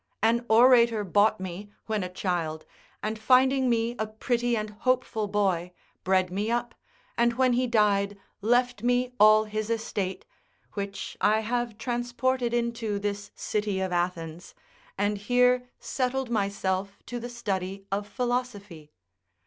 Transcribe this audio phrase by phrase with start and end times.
[0.23, 2.65] An orator bought me, when a child,
[3.03, 5.71] and finding me a pretty and hopeful boy,
[6.03, 6.73] bred me up,
[7.19, 10.25] and when he died left me all his estate,
[10.73, 14.55] which I have transported into this city of Athens,
[14.97, 18.93] and here settled myself to the study of philosophy.